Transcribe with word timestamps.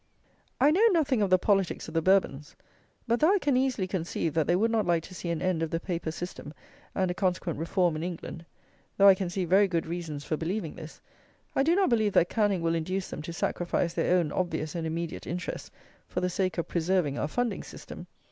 I 0.59 0.71
know 0.71 0.87
nothing 0.91 1.21
of 1.21 1.29
the 1.29 1.37
politics 1.37 1.87
of 1.87 1.93
the 1.93 2.01
Bourbons; 2.01 2.55
but 3.07 3.19
though 3.19 3.35
I 3.35 3.37
can 3.37 3.55
easily 3.55 3.85
conceive 3.85 4.33
that 4.33 4.47
they 4.47 4.55
would 4.55 4.71
not 4.71 4.87
like 4.87 5.03
to 5.03 5.13
see 5.13 5.29
an 5.29 5.43
end 5.43 5.61
of 5.61 5.69
the 5.69 5.79
paper 5.79 6.09
system 6.09 6.55
and 6.95 7.11
a 7.11 7.13
consequent 7.13 7.59
Reform 7.59 7.95
in 7.95 8.01
England; 8.01 8.47
though 8.97 9.07
I 9.07 9.13
can 9.13 9.29
see 9.29 9.45
very 9.45 9.67
good 9.67 9.85
reasons 9.85 10.25
for 10.25 10.35
believing 10.35 10.73
this, 10.73 11.01
I 11.55 11.61
do 11.61 11.75
not 11.75 11.89
believe 11.91 12.13
that 12.13 12.29
Canning 12.29 12.63
will 12.63 12.73
induce 12.73 13.11
them 13.11 13.21
to 13.21 13.31
sacrifice 13.31 13.93
their 13.93 14.17
own 14.17 14.31
obvious 14.31 14.73
and 14.73 14.87
immediate 14.87 15.27
interests 15.27 15.69
for 16.07 16.19
the 16.19 16.31
sake 16.31 16.57
of 16.57 16.67
preserving 16.67 17.19
our 17.19 17.27
funding 17.27 17.61
system. 17.61 18.07